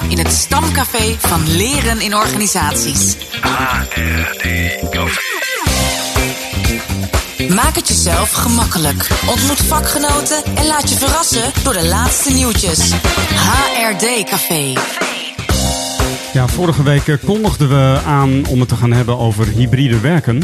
In 0.00 0.18
het 0.18 0.32
stamcafé 0.32 1.16
van 1.18 1.56
Leren 1.56 2.00
in 2.00 2.14
Organisaties. 2.14 3.16
HRD 3.40 4.42
Café. 4.90 5.30
Maak 7.54 7.74
het 7.74 7.88
jezelf 7.88 8.30
gemakkelijk. 8.30 9.08
Ontmoet 9.26 9.62
vakgenoten 9.62 10.44
en 10.54 10.66
laat 10.66 10.90
je 10.90 10.96
verrassen 10.96 11.52
door 11.62 11.72
de 11.72 11.84
laatste 11.84 12.32
nieuwtjes. 12.32 12.92
HRD 13.34 14.24
Café. 14.24 14.72
Ja, 16.32 16.48
vorige 16.48 16.82
week 16.82 17.08
eh, 17.08 17.16
kondigden 17.24 17.68
we 17.68 18.00
aan 18.06 18.46
om 18.46 18.60
het 18.60 18.68
te 18.68 18.76
gaan 18.76 18.92
hebben 18.92 19.18
over 19.18 19.48
hybride 19.48 20.00
werken. 20.00 20.42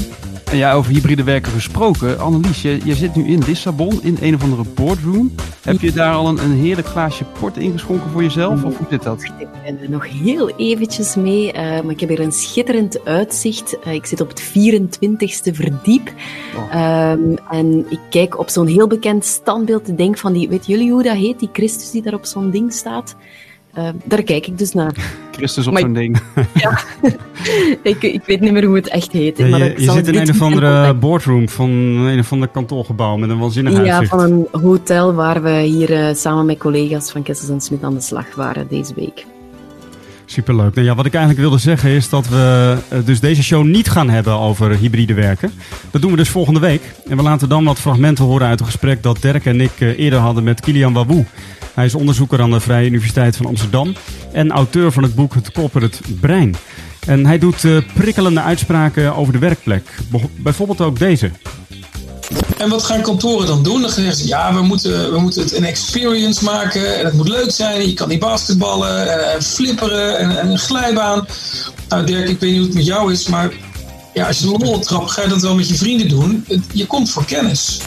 En 0.51 0.57
ja, 0.57 0.73
over 0.73 0.93
hybride 0.93 1.25
werken 1.25 1.53
gesproken. 1.53 2.21
Annelies, 2.21 2.63
je, 2.63 2.81
je 2.85 2.95
zit 2.95 3.15
nu 3.15 3.27
in 3.27 3.43
Lissabon 3.47 4.03
in 4.03 4.17
een 4.21 4.35
of 4.35 4.43
andere 4.43 4.63
boardroom. 4.75 5.35
Heb 5.63 5.81
je 5.81 5.93
daar 5.93 6.15
al 6.15 6.29
een, 6.29 6.39
een 6.39 6.53
heerlijk 6.53 6.87
glaasje 6.87 7.25
port 7.25 7.57
ingeschonken 7.57 8.11
voor 8.11 8.23
jezelf? 8.23 8.65
Of 8.65 8.77
hoe 8.77 8.87
zit 8.91 9.03
dat? 9.03 9.23
Ik 9.23 9.49
ben 9.65 9.81
er 9.83 9.91
nog 9.91 10.07
heel 10.07 10.51
eventjes 10.51 11.15
mee, 11.15 11.53
eh, 11.53 11.63
maar 11.63 11.91
ik 11.91 12.01
heb 12.01 12.09
hier 12.09 12.21
een 12.21 12.33
schitterend 12.33 13.05
uitzicht. 13.05 13.79
Eh, 13.79 13.95
ik 13.95 14.07
zit 14.07 14.21
op 14.21 14.29
het 14.29 14.43
24ste 14.43 15.55
verdiep. 15.55 16.13
Oh. 16.57 16.75
Ehm, 16.75 17.37
en 17.51 17.87
ik 17.89 18.01
kijk 18.11 18.39
op 18.39 18.49
zo'n 18.49 18.67
heel 18.67 18.87
bekend 18.87 19.25
standbeeld. 19.25 19.89
Ik 19.89 19.97
denk 19.97 20.19
van 20.19 20.33
die, 20.33 20.49
weet 20.49 20.67
jullie 20.67 20.93
hoe 20.93 21.03
dat 21.03 21.17
heet? 21.17 21.39
Die 21.39 21.51
Christus 21.53 21.91
die 21.91 22.03
daar 22.03 22.15
op 22.15 22.27
zo'n 22.27 22.51
ding 22.51 22.73
staat. 22.73 23.17
Ehm, 23.75 23.95
daar 24.05 24.23
kijk 24.23 24.47
ik 24.47 24.59
dus 24.59 24.73
naar. 24.73 24.93
Christus 25.33 25.67
op 25.67 25.79
zo'n 25.79 25.93
ding. 25.93 26.19
Ja. 26.55 26.79
ik, 27.83 28.03
ik 28.03 28.23
weet 28.27 28.41
niet 28.41 28.53
meer 28.53 28.65
hoe 28.65 28.77
het 28.77 28.89
echt 28.89 29.13
heet. 29.13 29.39
Ja, 29.39 29.47
maar 29.49 29.81
je 29.81 29.91
zit 29.91 30.07
in 30.09 30.15
een 30.15 30.31
of 30.31 30.43
andere 30.43 30.95
boardroom 30.95 31.49
van 31.49 31.71
een 31.71 32.19
of 32.19 32.33
ander 32.33 32.49
kantoorgebouw 32.49 33.17
met 33.17 33.31
een 33.31 33.39
waanzinnig 33.39 33.73
Ja, 33.73 33.79
uitzicht. 33.79 34.09
van 34.11 34.21
een 34.21 34.61
hotel 34.63 35.15
waar 35.15 35.43
we 35.43 35.51
hier 35.61 35.93
eh, 35.93 36.15
samen 36.15 36.47
met 36.47 36.59
collega's 36.59 37.11
van 37.11 37.23
Kessels 37.23 37.51
en 37.51 37.61
Smit 37.61 37.83
aan 37.83 37.95
de 37.95 38.01
slag 38.01 38.35
waren 38.35 38.67
deze 38.69 38.95
week. 38.95 39.27
Superleuk. 40.31 40.75
Nou 40.75 40.87
ja, 40.87 40.95
wat 40.95 41.07
ik 41.07 41.15
eigenlijk 41.15 41.43
wilde 41.49 41.63
zeggen 41.63 41.91
is 41.91 42.09
dat 42.09 42.29
we 42.29 42.77
eh, 42.89 42.99
dus 43.05 43.21
deze 43.21 43.43
show 43.43 43.65
niet 43.65 43.91
gaan 43.91 44.11
hebben 44.11 44.33
over 44.33 44.77
hybride 44.77 45.15
werken. 45.15 45.53
Dat 45.91 46.03
doen 46.03 46.11
we 46.11 46.17
dus 46.17 46.29
volgende 46.29 46.61
week. 46.61 46.83
En 47.09 47.17
we 47.17 47.23
laten 47.23 47.49
dan 47.49 47.65
wat 47.65 47.79
fragmenten 47.79 48.25
horen 48.25 48.47
uit 48.47 48.59
het 48.59 48.69
gesprek 48.69 49.03
dat 49.03 49.23
Dirk 49.23 49.45
en 49.45 49.61
ik 49.61 49.73
eh, 49.79 49.99
eerder 49.99 50.19
hadden 50.19 50.45
met 50.45 50.61
Kilian 50.61 50.93
Wawoe. 50.93 51.25
Hij 51.75 51.85
is 51.85 51.95
onderzoeker 51.95 52.41
aan 52.41 52.51
de 52.51 52.61
Vrije 52.61 52.87
Universiteit 52.87 53.37
van 53.37 53.47
Amsterdam 53.47 53.95
en 54.33 54.51
auteur 54.51 54.93
van 54.93 55.03
het 55.03 55.15
boek 55.15 55.35
Het 55.35 55.53
Corporate 55.53 55.99
Brein. 56.21 56.55
En 57.07 57.27
hij 57.27 57.39
doet 57.39 57.65
eh, 57.65 57.77
prikkelende 57.95 58.41
uitspraken 58.41 59.17
over 59.17 59.33
de 59.33 59.39
werkplek. 59.39 59.95
Bijvoorbeeld 60.37 60.81
ook 60.81 60.99
deze. 60.99 61.31
En 62.59 62.69
wat 62.69 62.83
gaan 62.83 63.03
kantoren 63.03 63.47
dan 63.47 63.63
doen? 63.63 63.81
Dan 63.83 63.91
zeggen 63.91 64.15
ze, 64.15 64.27
ja, 64.27 64.55
we 64.55 64.63
moeten, 64.63 65.13
we 65.13 65.21
moeten 65.21 65.43
het 65.43 65.57
een 65.57 65.65
experience 65.65 66.45
maken. 66.45 66.99
En 66.99 67.05
het 67.05 67.15
moet 67.15 67.29
leuk 67.29 67.51
zijn. 67.51 67.89
Je 67.89 67.95
kan 67.95 68.09
niet 68.09 68.19
basketballen 68.19 69.13
en, 69.13 69.33
en 69.33 69.43
flipperen 69.43 70.19
en, 70.19 70.39
en 70.39 70.51
een 70.51 70.59
glijbaan. 70.59 71.27
Nou 71.89 72.05
Dirk, 72.07 72.29
ik 72.29 72.41
weet 72.41 72.51
niet 72.51 72.59
hoe 72.59 72.67
het 72.67 72.75
met 72.75 72.87
jou 72.87 73.13
is, 73.13 73.29
maar 73.29 73.53
ja, 74.15 74.27
als 74.27 74.39
je 74.39 74.47
de 74.47 74.65
lol 74.65 74.79
trapt, 74.79 75.11
ga 75.11 75.23
je 75.23 75.29
dat 75.29 75.43
wel 75.43 75.55
met 75.55 75.69
je 75.69 75.75
vrienden 75.75 76.09
doen. 76.09 76.47
Je 76.73 76.87
komt 76.87 77.11
voor 77.11 77.25
kennis. 77.25 77.79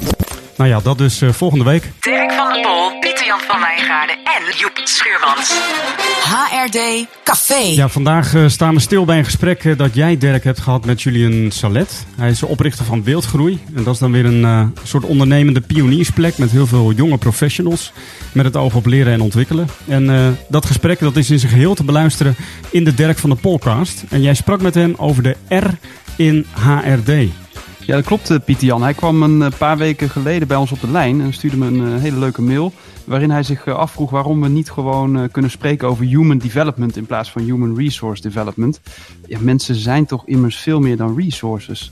Nou 0.56 0.70
ja, 0.70 0.80
dat 0.80 0.98
dus 0.98 1.22
eh, 1.22 1.30
volgende 1.30 1.64
week. 1.64 1.92
Dirk 2.00 2.32
van 2.32 2.54
der 2.54 2.62
Pol, 2.62 3.00
Pieter 3.00 3.26
Jan 3.26 3.40
van 3.40 3.60
Wijngaarden 3.60 4.16
en 4.16 4.58
Joep 4.58 4.71
Schuurmans. 4.92 5.50
HRD 6.24 7.06
Café. 7.24 7.60
Ja, 7.60 7.88
vandaag 7.88 8.34
eh, 8.34 8.48
staan 8.48 8.74
we 8.74 8.80
stil 8.80 9.06
bij 9.06 9.18
een 9.18 9.26
gesprek 9.26 9.66
eh, 9.66 9.78
dat 9.78 9.96
jij, 9.96 10.18
Dirk, 10.18 10.44
hebt 10.44 10.60
gehad 10.60 10.86
met 10.86 11.02
Julian 11.02 11.52
Salet. 11.52 12.06
Hij 12.16 12.30
is 12.30 12.40
de 12.40 12.48
oprichter 12.48 12.86
van 12.86 13.04
Wildgroei. 13.04 13.60
En 13.76 13.84
dat 13.84 13.94
is 13.94 14.00
dan 14.00 14.12
weer 14.12 14.26
een 14.26 14.44
eh, 14.44 14.66
soort 14.84 15.04
ondernemende 15.04 15.62
pioniersplek 15.62 16.38
met 16.38 16.52
heel 16.52 16.68
veel 16.68 16.92
jonge 16.92 17.18
professionals. 17.18 17.92
Met 18.32 18.46
het 18.46 18.56
oog 18.56 18.76
op 18.76 18.86
leren 18.86 19.14
en 19.14 19.22
ontwikkelen. 19.22 19.68
En 19.88 20.10
eh, 20.10 20.28
dat 20.50 20.66
gesprek 20.66 21.00
dat 21.00 21.16
is 21.16 21.30
in 21.30 21.40
zijn 21.40 21.52
geheel 21.52 21.74
te 21.74 21.84
beluisteren 21.84 22.36
in 22.70 22.84
de 22.84 22.94
Dirk 22.94 23.18
van 23.18 23.30
de 23.30 23.36
Polcast. 23.36 24.04
En 24.10 24.22
jij 24.22 24.34
sprak 24.34 24.62
met 24.62 24.74
hem 24.74 24.94
over 24.98 25.24
de 25.24 25.36
R 25.48 25.68
in 26.16 26.46
HRD. 26.52 27.30
Ja, 27.92 27.98
dat 27.98 28.06
klopt, 28.06 28.30
eh, 28.30 28.38
Pieter 28.46 28.68
Jan. 28.68 28.82
Hij 28.82 28.94
kwam 28.94 29.24
een 29.24 29.42
eh, 29.42 29.58
paar 29.58 29.78
weken 29.78 30.10
geleden 30.10 30.48
bij 30.48 30.58
ons 30.58 30.72
op 30.72 30.82
de 30.82 30.92
lijn 30.92 31.22
en 31.22 31.34
stuurde 31.34 31.58
me 31.58 31.68
een 31.68 31.96
eh, 31.96 32.02
hele 32.02 32.18
leuke 32.18 32.42
mail. 32.42 32.74
Waarin 33.04 33.32
hij 33.32 33.44
zich 33.44 33.68
afvroeg 33.68 34.10
waarom 34.10 34.42
we 34.42 34.48
niet 34.48 34.72
gewoon 34.72 35.30
kunnen 35.32 35.52
spreken 35.52 35.88
over 35.88 36.06
human 36.06 36.38
development 36.38 36.98
in 36.98 37.06
plaats 37.06 37.32
van 37.32 37.42
human 37.42 37.78
resource 37.78 38.22
development. 38.22 38.82
Ja, 39.28 39.40
mensen 39.42 39.76
zijn 39.76 40.06
toch 40.06 40.28
immers 40.28 40.56
veel 40.56 40.80
meer 40.80 40.98
dan 40.98 41.18
resources. 41.18 41.92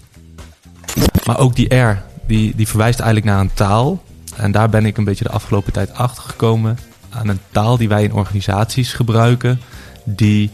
Maar 1.25 1.39
ook 1.39 1.55
die 1.55 1.75
R, 1.75 2.03
die, 2.27 2.55
die 2.55 2.67
verwijst 2.67 2.99
eigenlijk 2.99 3.31
naar 3.31 3.41
een 3.41 3.53
taal. 3.53 4.03
En 4.35 4.51
daar 4.51 4.69
ben 4.69 4.85
ik 4.85 4.97
een 4.97 5.03
beetje 5.03 5.23
de 5.23 5.31
afgelopen 5.31 5.73
tijd 5.73 5.93
achter 5.93 6.23
gekomen. 6.23 6.77
Aan 7.09 7.27
een 7.27 7.39
taal 7.51 7.77
die 7.77 7.89
wij 7.89 8.03
in 8.03 8.13
organisaties 8.13 8.93
gebruiken. 8.93 9.59
Die 10.03 10.51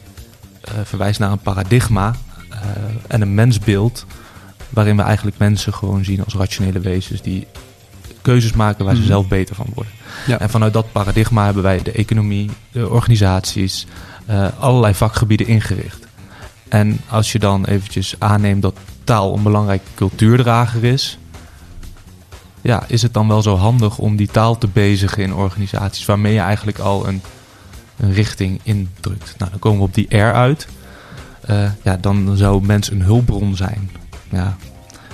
verwijst 0.83 1.19
naar 1.19 1.31
een 1.31 1.39
paradigma 1.39 2.15
en 3.07 3.21
een 3.21 3.33
mensbeeld. 3.33 4.05
Waarin 4.75 4.95
we 4.95 5.01
eigenlijk 5.01 5.37
mensen 5.37 5.73
gewoon 5.73 6.03
zien 6.05 6.23
als 6.23 6.33
rationele 6.35 6.79
wezens. 6.79 7.21
Die 7.21 7.47
keuzes 8.21 8.53
maken 8.53 8.85
waar 8.85 8.93
ze 8.95 8.99
Mhm. 8.99 9.09
zelf 9.09 9.27
beter 9.27 9.55
van 9.55 9.67
worden. 9.73 9.93
Ja. 10.27 10.39
En 10.39 10.49
vanuit 10.49 10.73
dat 10.73 10.91
paradigma 10.91 11.45
hebben 11.45 11.63
wij 11.63 11.81
de 11.81 11.91
economie, 11.91 12.49
de 12.71 12.89
organisaties, 12.89 13.85
eh, 14.25 14.47
allerlei 14.59 14.93
vakgebieden 14.93 15.47
ingericht. 15.47 16.07
En 16.69 16.99
als 17.09 17.31
je 17.31 17.39
dan 17.39 17.65
eventjes 17.65 18.15
aanneemt 18.19 18.61
dat 18.61 18.77
taal 19.03 19.33
een 19.35 19.43
belangrijke 19.43 19.89
cultuurdrager 19.95 20.83
is, 20.83 21.17
ja, 22.61 22.83
is 22.87 23.01
het 23.01 23.13
dan 23.13 23.27
wel 23.27 23.41
zo 23.41 23.55
handig 23.55 23.97
om 23.97 24.15
die 24.15 24.27
taal 24.27 24.57
te 24.57 24.67
bezigen 24.67 25.23
in 25.23 25.33
organisaties 25.33 26.05
waarmee 26.05 26.33
je 26.33 26.39
eigenlijk 26.39 26.79
al 26.79 27.07
een, 27.07 27.21
een 27.97 28.13
richting 28.13 28.59
indrukt. 28.63 29.35
Nou, 29.37 29.51
dan 29.51 29.59
komen 29.59 29.79
we 29.79 29.85
op 29.85 29.93
die 29.93 30.17
R 30.17 30.33
uit. 30.33 30.67
Eh, 31.41 31.69
ja, 31.83 31.97
dan 31.97 32.37
zou 32.37 32.65
mens 32.65 32.91
een 32.91 33.01
hulpbron 33.01 33.55
zijn. 33.55 33.89
Ja, 34.35 34.57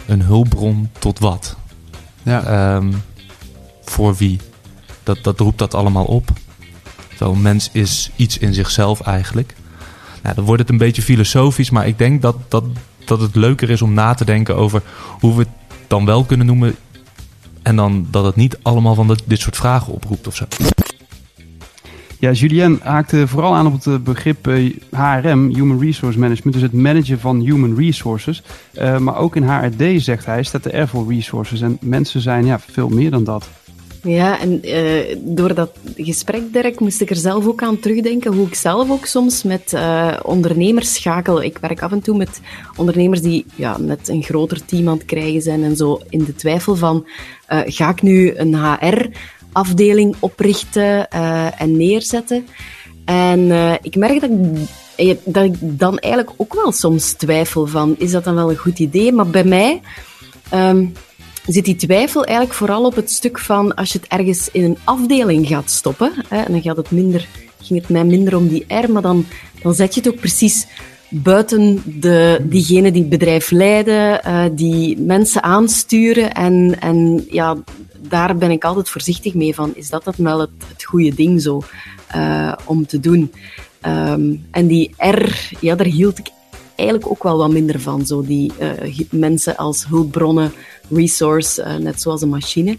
een 0.06 0.22
hulpbron 0.22 0.90
tot 1.00 1.20
wat? 1.20 1.56
Ja. 2.24 2.44
Ehm, 2.44 2.92
voor 3.84 4.16
wie? 4.16 4.40
Dat, 5.04 5.24
dat 5.24 5.40
roept 5.40 5.58
dat 5.58 5.74
allemaal 5.74 6.06
op. 6.06 6.30
Zo, 7.18 7.32
een 7.32 7.42
mens 7.42 7.70
is 7.72 8.12
iets 8.16 8.38
in 8.38 8.54
zichzelf 8.54 9.02
eigenlijk. 9.02 9.56
Nou, 10.22 10.36
dan 10.36 10.44
wordt 10.44 10.62
het 10.62 10.70
een 10.70 10.78
beetje 10.78 11.02
filosofisch, 11.02 11.70
maar 11.70 11.88
ik 11.88 11.98
denk 11.98 12.22
dat, 12.22 12.36
dat, 12.48 12.64
dat 13.06 13.22
het 13.22 13.36
leuker 13.36 13.70
is 13.70 13.82
om 13.82 13.94
na 13.94 14.14
te 14.14 14.26
denken 14.26 14.56
over 14.56 14.82
hoe 15.20 15.36
we 15.36 15.40
het 15.40 15.78
dan 15.88 16.06
wel 16.06 16.24
kunnen 16.24 16.46
noemen. 16.46 16.76
En 17.62 17.76
dan 17.76 18.08
dat 18.12 18.26
het 18.26 18.36
niet 18.36 18.58
allemaal 18.62 18.96
van 18.96 19.08
dit, 19.08 19.24
dit 19.26 19.40
soort 19.40 19.56
vragen 19.56 19.94
oproept 19.94 20.28
of 20.28 20.36
zo. 20.36 20.46
Ja, 22.22 22.32
Julien 22.32 22.80
haakte 22.84 23.28
vooral 23.28 23.56
aan 23.56 23.66
op 23.66 23.74
het 23.74 23.88
eh, 23.88 23.98
begrip 23.98 24.48
eh, 24.48 24.74
HRM, 24.92 25.56
Human 25.56 25.80
Resource 25.80 26.20
Management, 26.20 26.54
dus 26.54 26.62
het 26.62 26.74
managen 26.74 27.20
van 27.20 27.40
human 27.40 27.76
resources. 27.76 28.44
Eh, 28.74 28.98
maar 28.98 29.18
ook 29.18 29.36
in 29.36 29.44
HRD, 29.44 30.02
zegt 30.02 30.26
hij, 30.26 30.44
staat 30.44 30.64
de 30.64 30.82
R 30.82 30.88
voor 30.88 31.14
resources. 31.14 31.62
En 31.62 31.78
mensen 31.82 32.22
zijn 32.22 32.46
ja, 32.46 32.60
veel 32.60 32.90
meer 32.90 33.12
dan 33.12 33.24
dat. 33.24 33.50
Ja, 34.04 34.40
en 34.40 34.62
eh, 34.62 35.18
door 35.20 35.54
dat 35.54 35.72
gesprek, 35.96 36.54
Dirk, 36.54 36.80
moest 36.80 37.02
ik 37.02 37.10
er 37.10 37.16
zelf 37.16 37.48
ook 37.48 37.64
aan 37.64 37.80
terugdenken 37.80 38.34
hoe 38.34 38.48
ik 38.48 38.56
zelf 38.56 38.90
ook 38.90 39.06
soms 39.06 39.44
met 39.44 39.74
eh, 39.74 40.18
ondernemers 40.24 40.94
schakel. 40.94 41.44
Ik 41.44 41.58
werk 41.58 41.82
af 41.82 41.92
en 41.92 42.02
toe 42.02 42.18
met 42.18 42.42
ondernemers 42.76 43.22
die 43.22 43.46
ja, 43.56 43.78
net 43.78 44.08
een 44.08 44.24
groter 44.24 44.66
team 44.66 44.88
aan 44.88 44.98
het 44.98 45.06
krijgen 45.06 45.42
zijn 45.42 45.64
en 45.64 45.76
zo 45.76 46.02
in 46.10 46.24
de 46.24 46.36
twijfel 46.36 46.76
van, 46.76 47.08
eh, 47.46 47.60
ga 47.66 47.90
ik 47.90 48.02
nu 48.02 48.36
een 48.36 48.54
HR-afdeling 49.52 50.16
oprichten 50.20 51.10
eh, 51.10 51.62
en 51.62 51.78
neerzetten? 51.78 52.48
En 53.06 53.52
eh, 53.52 53.74
ik 53.82 53.96
merk 53.96 54.22
dat 54.22 54.30
ik, 54.30 54.68
eh, 54.96 55.16
dat 55.34 55.56
dan 55.60 56.00
eigenlijk 56.00 56.34
ook 56.38 56.54
wel 56.54 56.72
soms 56.72 57.12
twijfel 57.12 57.68
van, 57.68 57.96
is 57.98 58.12
dat 58.12 58.24
dan 58.24 58.36
wel 58.36 58.50
een 58.50 58.58
goed 58.58 58.80
idee? 58.80 59.12
Maar 59.12 59.28
bij 59.28 59.44
mij... 59.44 59.82
ehm, 60.50 60.86
zit 61.46 61.66
die 61.66 61.76
twijfel 61.76 62.24
eigenlijk 62.24 62.58
vooral 62.58 62.86
op 62.86 62.96
het 62.96 63.12
stuk 63.12 63.40
van 63.40 63.76
als 63.76 63.92
je 63.92 64.00
het 64.00 64.08
ergens 64.08 64.50
in 64.52 64.64
een 64.64 64.78
afdeling 64.84 65.48
gaat 65.48 65.72
stoppen, 65.72 66.14
hè, 66.28 66.42
en 66.42 66.52
dan 66.52 66.62
gaat 66.62 66.78
het 66.78 66.92
minder, 66.92 67.28
ging 67.62 67.80
het 67.80 67.90
mij 67.90 68.04
minder 68.04 68.38
om 68.38 68.48
die 68.48 68.66
R, 68.68 68.92
maar 68.92 69.02
dan, 69.02 69.26
dan 69.62 69.74
zet 69.74 69.94
je 69.94 70.02
het 70.02 70.10
ook 70.10 70.20
precies 70.20 70.68
buiten 71.12 71.82
de, 72.00 72.40
diegenen 72.44 72.94
die 72.94 73.02
het 73.02 73.12
bedrijf 73.12 73.52
leiden, 73.52 74.24
eh, 74.24 74.46
die 74.52 75.00
mensen 75.00 75.44
aansturen. 75.44 76.34
En, 76.34 76.80
en 76.80 77.26
ja, 77.30 77.58
daar 78.00 78.38
ben 78.38 78.52
ik 78.52 78.64
altijd 78.64 78.90
voorzichtig 78.90 79.34
mee 79.34 79.56
van. 79.56 79.76
Is 79.76 79.90
dat 79.90 80.04
dat 80.04 80.16
wel 80.16 80.40
het, 80.40 80.50
het 80.68 80.84
goede 80.84 81.16
ding 81.16 81.42
zo 81.42 81.62
eh, 82.08 82.54
om 82.66 82.86
te 82.86 83.00
doen? 83.00 83.32
Ehm, 83.82 84.36
en 84.52 84.68
die 84.68 84.94
R, 84.98 85.56
ja, 85.60 85.76
daar 85.76 85.88
hield 85.88 86.20
ik 86.20 86.30
eigenlijk 86.76 87.10
ook 87.10 87.24
wel 87.24 87.38
wat 87.38 87.52
minder 87.52 87.80
van. 87.80 88.06
Zo 88.06 88.22
die 88.22 88.52
eh, 88.58 89.00
mensen 89.10 89.58
als 89.58 89.86
hulpbronnen, 89.88 90.52
resource, 90.90 91.78
net 91.80 92.02
zoals 92.02 92.22
een 92.22 92.30
machine. 92.30 92.78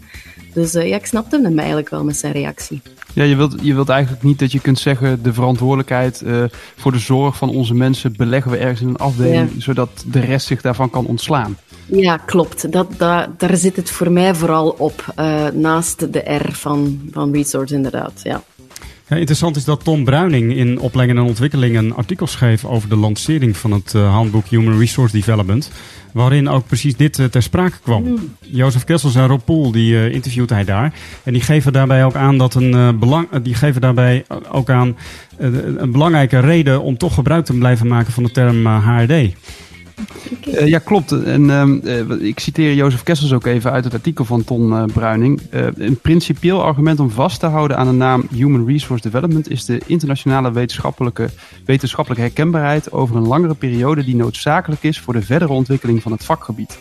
Dus 0.53 0.71
ja, 0.71 0.95
ik 0.95 1.05
snapte 1.05 1.41
hem 1.41 1.57
eigenlijk 1.57 1.89
wel 1.89 2.03
met 2.03 2.17
zijn 2.17 2.33
reactie. 2.33 2.81
Ja, 3.13 3.23
je 3.23 3.35
wilt, 3.35 3.55
je 3.61 3.73
wilt 3.73 3.89
eigenlijk 3.89 4.23
niet 4.23 4.39
dat 4.39 4.51
je 4.51 4.59
kunt 4.59 4.79
zeggen 4.79 5.23
de 5.23 5.33
verantwoordelijkheid 5.33 6.21
eh, 6.21 6.43
voor 6.75 6.91
de 6.91 6.99
zorg 6.99 7.37
van 7.37 7.49
onze 7.49 7.73
mensen 7.73 8.13
beleggen 8.17 8.51
we 8.51 8.57
ergens 8.57 8.81
in 8.81 8.87
een 8.87 8.97
afdeling, 8.97 9.49
zodat 9.57 10.03
de 10.07 10.19
rest 10.19 10.47
zich 10.47 10.61
daarvan 10.61 10.89
kan 10.89 11.05
ontslaan. 11.05 11.57
Ja, 11.85 12.17
klopt. 12.17 12.71
Dat, 12.71 12.87
dat, 12.97 13.39
daar 13.39 13.57
zit 13.57 13.75
het 13.75 13.91
voor 13.91 14.11
mij 14.11 14.35
vooral 14.35 14.69
op. 14.69 15.05
eh, 15.15 15.47
naast 15.53 16.13
de 16.13 16.19
R 16.19 16.51
van, 16.51 17.01
van 17.11 17.33
resource, 17.33 17.75
inderdaad. 17.75 18.19
Ja. 18.23 18.43
Ja, 19.07 19.15
interessant 19.15 19.55
is 19.55 19.63
dat 19.63 19.83
Tom 19.83 20.03
Bruining 20.03 20.55
in 20.55 20.79
Opleiding 20.79 21.19
en 21.19 21.25
Ontwikkeling 21.25 21.77
een 21.77 21.93
artikel 21.93 22.27
schreef 22.27 22.65
over 22.65 22.89
de 22.89 22.95
lancering 22.95 23.57
van 23.57 23.71
het 23.71 23.93
uh, 23.95 24.13
handboek 24.13 24.45
Human 24.45 24.79
Resource 24.79 25.15
Development. 25.15 25.71
Waarin 26.11 26.49
ook 26.49 26.67
precies 26.67 26.95
dit 26.95 27.17
uh, 27.17 27.25
ter 27.25 27.43
sprake 27.43 27.77
kwam. 27.83 28.03
Mm. 28.03 28.35
Jozef 28.39 28.83
Kessels 28.83 29.15
en 29.15 29.27
Rob 29.27 29.41
Poel, 29.45 29.71
die 29.71 29.93
uh, 29.93 30.13
interviewt 30.13 30.49
hij 30.49 30.63
daar. 30.63 30.93
En 31.23 31.33
die 31.33 31.41
geven 31.41 31.73
daarbij 31.73 32.05
ook 32.05 32.15
aan 32.15 32.37
dat 32.37 32.55
een 32.55 32.99
belang, 32.99 33.27
die 33.41 33.53
geven 33.53 33.81
daarbij 33.81 34.25
ook 34.51 34.69
aan 34.69 34.97
een 35.37 35.91
belangrijke 35.91 36.39
reden 36.39 36.81
om 36.81 36.97
toch 36.97 37.13
gebruik 37.13 37.45
te 37.45 37.53
blijven 37.53 37.87
maken 37.87 38.13
van 38.13 38.23
de 38.23 38.31
term 38.31 38.65
HRD. 38.65 39.33
Uh, 40.47 40.67
ja, 40.67 40.79
klopt. 40.79 41.11
En 41.11 41.43
uh, 41.43 42.27
ik 42.27 42.39
citeer 42.39 42.73
Jozef 42.73 43.03
Kessels 43.03 43.33
ook 43.33 43.45
even 43.45 43.71
uit 43.71 43.83
het 43.83 43.93
artikel 43.93 44.25
van 44.25 44.43
Ton 44.43 44.71
uh, 44.71 44.83
Bruining. 44.85 45.41
een 45.49 45.99
principieel 45.99 46.63
argument 46.63 46.99
om 46.99 47.09
vast 47.09 47.39
te 47.39 47.45
houden 47.45 47.77
aan 47.77 47.87
de 47.87 47.93
naam 47.93 48.27
Human 48.31 48.67
Resource 48.67 49.03
Development 49.03 49.49
is 49.49 49.65
de 49.65 49.81
internationale 49.85 50.51
wetenschappelijke, 50.51 51.29
wetenschappelijke 51.65 52.25
herkenbaarheid 52.25 52.91
over 52.91 53.15
een 53.15 53.27
langere 53.27 53.55
periode 53.55 54.03
die 54.03 54.15
noodzakelijk 54.15 54.83
is 54.83 54.99
voor 54.99 55.13
de 55.13 55.21
verdere 55.21 55.53
ontwikkeling 55.53 56.01
van 56.01 56.11
het 56.11 56.25
vakgebied. 56.25 56.77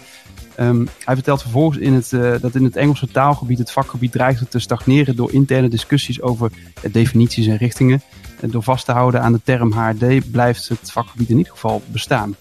Um, 0.61 0.89
hij 1.05 1.15
vertelt 1.15 1.43
vervolgens 1.43 1.79
in 1.79 1.93
het, 1.93 2.11
dat 2.41 2.55
in 2.55 2.65
het 2.65 2.77
Engelse 2.77 3.09
taalgebied 3.09 3.59
het 3.59 3.71
vakgebied 3.71 4.13
dreigt 4.13 4.51
te 4.51 4.59
stagneren 4.59 5.17
door 5.17 5.33
interne 5.33 5.69
discussies 5.69 6.23
over 6.23 6.53
definities 6.91 7.47
en 7.47 7.57
richtingen. 7.57 8.03
En 8.41 8.51
door 8.51 8.63
vast 8.63 8.85
te 8.85 8.93
houden 8.93 9.23
aan 9.23 9.33
de 9.33 9.41
term 9.45 9.73
HRD 9.73 10.31
blijft 10.31 10.69
het 10.69 10.91
vakgebied 10.93 11.29
in 11.29 11.37
ieder 11.37 11.53
geval 11.53 11.83
bestaan. 11.87 12.37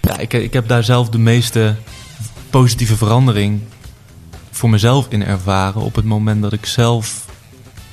Ja, 0.00 0.18
ik, 0.18 0.32
ik 0.32 0.52
heb 0.52 0.68
daar 0.68 0.84
zelf 0.84 1.08
de 1.08 1.18
meeste 1.18 1.74
positieve 2.50 2.96
verandering 2.96 3.60
voor 4.50 4.70
mezelf 4.70 5.06
in 5.08 5.24
ervaren 5.24 5.80
op 5.80 5.94
het 5.94 6.04
moment 6.04 6.42
dat 6.42 6.52
ik 6.52 6.66
zelf 6.66 7.24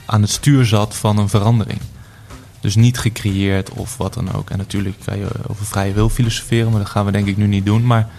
aan 0.06 0.22
het 0.22 0.32
stuur 0.32 0.66
zat 0.66 0.96
van 0.96 1.18
een 1.18 1.30
verandering. 1.30 1.80
Dus 2.60 2.76
niet 2.76 2.98
gecreëerd 2.98 3.70
of 3.70 3.98
wat 3.98 4.14
dan 4.14 4.34
ook. 4.34 4.50
En 4.50 4.58
natuurlijk 4.58 4.96
kan 5.06 5.18
je 5.18 5.28
over 5.48 5.66
vrije 5.66 5.94
wil 5.94 6.10
filosoferen, 6.10 6.72
maar 6.72 6.80
dat 6.80 6.90
gaan 6.90 7.06
we 7.06 7.12
denk 7.12 7.28
ik 7.28 7.38
nu 7.38 7.48
niet 7.48 7.66
doen. 7.66 7.86
Maar 7.86 8.10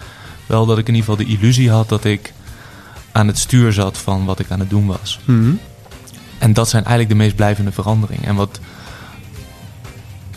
wel 0.47 0.67
dat 0.67 0.79
ik 0.79 0.89
in 0.89 0.95
ieder 0.95 1.11
geval 1.11 1.27
de 1.27 1.33
illusie 1.33 1.71
had 1.71 1.89
dat 1.89 2.05
ik 2.05 2.33
aan 3.13 3.27
het 3.27 3.39
stuur 3.39 3.73
zat 3.73 3.99
van 3.99 4.25
wat 4.25 4.39
ik 4.39 4.51
aan 4.51 4.61
het 4.61 4.71
doen 4.71 4.87
was. 4.87 5.21
Mhm. 5.25 5.53
En 6.39 6.53
dat 6.53 6.69
zijn 6.69 6.85
eigenlijk 6.85 7.15
de 7.15 7.23
meest 7.25 7.37
blijvende 7.37 7.73
veranderingen. 7.73 8.25
En 8.25 8.35
wat 8.35 8.61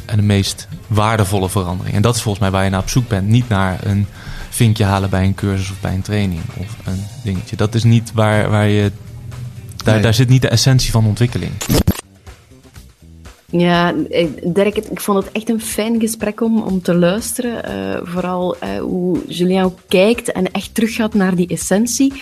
en 0.07 0.17
de 0.17 0.23
meest 0.23 0.67
waardevolle 0.87 1.49
verandering. 1.49 1.95
En 1.95 2.01
dat 2.01 2.15
is 2.15 2.21
volgens 2.21 2.43
mij 2.43 2.51
waar 2.51 2.63
je 2.63 2.69
naar 2.69 2.81
op 2.81 2.89
zoek 2.89 3.07
bent. 3.07 3.27
Niet 3.27 3.49
naar 3.49 3.79
een 3.83 4.07
vinkje 4.49 4.83
halen 4.83 5.09
bij 5.09 5.23
een 5.23 5.35
cursus 5.35 5.71
of 5.71 5.81
bij 5.81 5.93
een 5.93 6.01
training 6.01 6.41
of 6.57 6.77
een 6.85 7.03
dingetje. 7.23 7.55
Dat 7.55 7.75
is 7.75 7.83
niet 7.83 8.11
waar, 8.13 8.49
waar 8.49 8.67
je. 8.67 8.91
Daar, 9.83 10.01
daar 10.01 10.13
zit 10.13 10.29
niet 10.29 10.41
de 10.41 10.49
essentie 10.49 10.91
van 10.91 11.05
ontwikkeling. 11.05 11.51
Ja, 13.49 13.93
Dirk, 14.43 14.77
ik 14.77 15.01
vond 15.01 15.23
het 15.23 15.33
echt 15.33 15.49
een 15.49 15.61
fijn 15.61 15.99
gesprek 15.99 16.41
om, 16.41 16.61
om 16.61 16.81
te 16.81 16.95
luisteren. 16.95 17.71
Uh, 17.71 17.99
vooral 18.03 18.55
uh, 18.55 18.79
hoe 18.79 19.19
Julien 19.27 19.63
ook 19.63 19.79
kijkt 19.87 20.31
en 20.31 20.51
echt 20.51 20.75
teruggaat 20.75 21.13
naar 21.13 21.35
die 21.35 21.47
essentie 21.47 22.13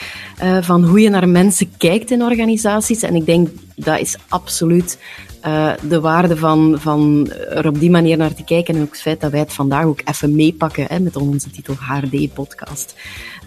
uh, 0.43 0.57
van 0.61 0.83
hoe 0.83 0.99
je 0.99 1.09
naar 1.09 1.29
mensen 1.29 1.71
kijkt 1.77 2.11
in 2.11 2.21
organisaties. 2.21 3.01
En 3.01 3.15
ik 3.15 3.25
denk 3.25 3.49
dat 3.75 3.99
is 3.99 4.15
absoluut 4.27 4.97
uh, 5.45 5.71
de 5.89 5.99
waarde 5.99 6.37
van, 6.37 6.75
van 6.79 7.31
er 7.31 7.67
op 7.67 7.79
die 7.79 7.89
manier 7.89 8.17
naar 8.17 8.33
te 8.33 8.43
kijken 8.43 8.75
en 8.75 8.81
ook 8.81 8.91
het 8.91 9.01
feit 9.01 9.21
dat 9.21 9.31
wij 9.31 9.39
het 9.39 9.53
vandaag 9.53 9.85
ook 9.85 10.01
even 10.05 10.35
meepakken 10.35 10.85
hè, 10.89 10.99
met 10.99 11.15
onze 11.15 11.49
titel 11.49 11.75
HRD 11.79 12.33
Podcast. 12.33 12.95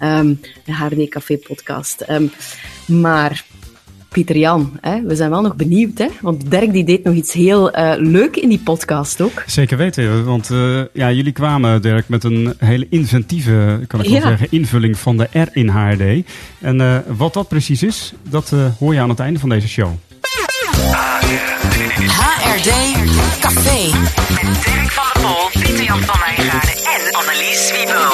Um, 0.02 0.40
de 0.64 0.74
HRD 0.74 1.08
Café 1.08 1.36
Podcast. 1.36 2.04
Um, 2.10 2.30
maar 2.86 3.44
Pieter 4.08 4.36
Jan, 4.36 4.78
hè, 4.80 5.02
we 5.02 5.16
zijn 5.16 5.30
wel 5.30 5.40
nog 5.40 5.56
benieuwd, 5.56 5.98
hè? 5.98 6.06
want 6.20 6.50
Dirk 6.50 6.72
die 6.72 6.84
deed 6.84 7.04
nog 7.04 7.14
iets 7.14 7.32
heel 7.32 7.78
uh, 7.78 7.92
leuk 7.96 8.36
in 8.36 8.48
die 8.48 8.58
podcast 8.58 9.20
ook. 9.20 9.42
Zeker 9.46 9.76
weten, 9.76 10.24
want 10.24 10.50
uh, 10.50 10.80
ja, 10.92 11.12
jullie 11.12 11.32
kwamen, 11.32 11.82
Dirk, 11.82 12.08
met 12.08 12.24
een 12.24 12.54
hele 12.58 12.86
inventieve, 12.90 13.80
kan 13.86 14.02
ik 14.02 14.10
wel 14.10 14.20
zeggen, 14.20 14.46
invulling 14.50 14.98
van 14.98 15.16
de 15.16 15.28
R 15.32 15.48
in 15.52 15.68
HRD. 15.68 16.26
En 16.60 16.80
uh, 16.80 16.98
wat 17.16 17.34
dat 17.34 17.48
precies 17.48 17.82
is, 17.82 18.12
dat 18.30 18.54
hoor 18.78 18.94
je 18.94 19.00
aan 19.00 19.08
het 19.08 19.20
einde 19.20 19.38
van 19.38 19.48
deze 19.48 19.68
show. 19.68 19.90
HRD 21.18 22.70
Café. 23.40 23.90
Met 24.28 24.62
Dirk 24.64 24.92
van 24.92 25.04
der 25.12 25.22
Pol, 25.22 25.50
Pieter 25.52 25.84
Jan 25.84 26.02
van 26.02 26.20
Wijngaarden 26.20 26.74
en 26.74 27.12
Annelies 27.12 27.70
Wiebel. 27.70 28.12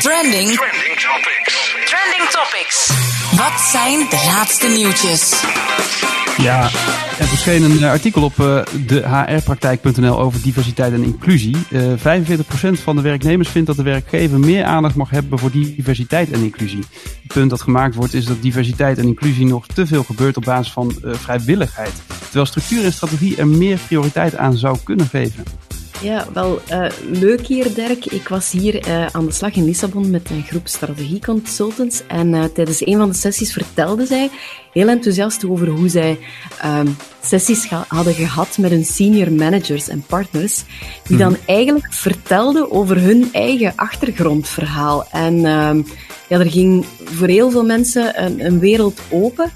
Trending. 0.00 0.56
Trending 0.56 1.00
topics. 1.00 1.83
Trending 1.94 2.30
topics. 2.30 2.88
Wat 3.36 3.60
zijn 3.60 3.98
de 3.98 4.22
laatste 4.26 4.68
nieuwtjes? 4.68 5.42
Ja, 6.36 6.62
er 7.18 7.26
verscheen 7.26 7.62
een 7.62 7.82
eh, 7.82 7.90
artikel 7.90 8.22
op 8.22 8.36
uh, 8.38 8.62
de 8.86 9.02
hrpraktijk.nl 9.02 10.18
over 10.18 10.42
diversiteit 10.42 10.92
en 10.92 11.02
inclusie. 11.02 11.56
Uh, 11.70 12.16
eh, 12.16 12.26
45% 12.28 12.82
van 12.82 12.96
de 12.96 13.02
werknemers 13.02 13.48
vindt 13.48 13.66
dat 13.66 13.76
de 13.76 13.82
werkgever 13.82 14.38
meer 14.38 14.64
aandacht 14.64 14.94
mag 14.94 15.10
hebben 15.10 15.38
voor 15.38 15.50
diversiteit 15.50 16.32
en 16.32 16.42
inclusie. 16.42 16.84
Het 17.22 17.32
punt 17.32 17.50
dat 17.50 17.62
gemaakt 17.62 17.94
wordt 17.94 18.14
is 18.14 18.24
dat 18.24 18.42
diversiteit 18.42 18.98
en 18.98 19.06
inclusie 19.06 19.46
nog 19.46 19.66
te 19.66 19.86
veel 19.86 20.02
gebeurt 20.02 20.36
op 20.36 20.44
basis 20.44 20.72
van 20.72 20.94
vrijwilligheid. 21.02 21.92
Terwijl 22.24 22.46
structuur 22.46 22.84
en 22.84 22.92
strategie 22.92 23.36
er 23.36 23.46
meer 23.46 23.78
prioriteit 23.78 24.36
aan 24.36 24.56
zou 24.56 24.78
kunnen 24.84 25.06
geven. 25.06 25.44
Ja, 26.02 26.26
wel 26.32 26.60
uh, 26.70 26.86
leuk 27.10 27.46
hier, 27.46 27.74
Dirk. 27.74 28.06
Ik 28.06 28.28
was 28.28 28.50
hier 28.50 28.88
uh, 28.88 29.06
aan 29.06 29.26
de 29.26 29.32
slag 29.32 29.54
in 29.54 29.64
Lissabon 29.64 30.10
met 30.10 30.30
een 30.30 30.42
groep 30.42 30.68
strategieconsultants. 30.68 32.02
En 32.06 32.32
uh, 32.32 32.44
tijdens 32.44 32.86
een 32.86 32.96
van 32.96 33.08
de 33.08 33.14
sessies 33.14 33.52
vertelde 33.52 34.06
zij 34.06 34.30
heel 34.72 34.88
enthousiast 34.88 35.44
over 35.44 35.68
hoe 35.68 35.88
zij 35.88 36.18
ehm, 36.60 36.88
sessies 37.22 37.68
hadden 37.88 38.14
gehad 38.14 38.58
met 38.58 38.70
hun 38.70 38.84
senior 38.84 39.32
managers 39.32 39.88
en 39.88 40.04
partners. 40.06 40.64
Die 41.06 41.16
dan 41.16 41.32
mhm. 41.32 41.40
eigenlijk 41.46 41.92
vertelden 41.92 42.70
over 42.70 43.00
hun 43.00 43.28
eigen 43.32 43.72
achtergrondverhaal. 43.76 45.06
En 45.10 45.44
ehm, 45.44 45.82
ja, 46.28 46.38
er 46.38 46.50
ging 46.50 46.86
voor 47.04 47.28
heel 47.28 47.50
veel 47.50 47.64
mensen 47.64 48.24
een, 48.24 48.44
een 48.44 48.58
wereld 48.58 49.00
open. 49.10 49.52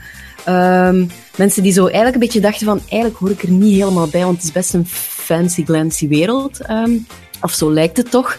Um, 0.49 1.11
mensen 1.37 1.63
die 1.63 1.73
zo 1.73 1.85
eigenlijk 1.85 2.15
een 2.15 2.21
beetje 2.21 2.41
dachten 2.41 2.67
van, 2.67 2.81
eigenlijk 2.89 3.21
hoor 3.21 3.31
ik 3.31 3.43
er 3.43 3.51
niet 3.51 3.75
helemaal 3.75 4.09
bij, 4.09 4.25
want 4.25 4.37
het 4.37 4.45
is 4.45 4.53
best 4.53 4.75
een 4.75 4.87
fancy 4.87 5.65
glancy 5.65 6.09
wereld. 6.09 6.71
Um, 6.71 7.07
of 7.41 7.53
zo 7.53 7.73
lijkt 7.73 7.97
het 7.97 8.11
toch. 8.11 8.39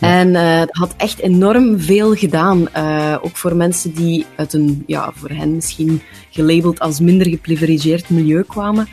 En 0.00 0.28
uh, 0.28 0.62
had 0.66 0.94
echt 0.96 1.18
enorm 1.18 1.80
veel 1.80 2.14
gedaan. 2.14 2.68
Uh, 2.76 3.16
ook 3.20 3.36
voor 3.36 3.56
mensen 3.56 3.92
die 3.92 4.26
uit 4.36 4.52
een, 4.52 4.84
ja, 4.86 5.12
voor 5.14 5.30
hen 5.30 5.54
misschien 5.54 6.02
gelabeld 6.30 6.80
als 6.80 7.00
minder 7.00 7.28
geprivilegeerd 7.28 8.10
milieu 8.10 8.42
kwamen. 8.42 8.88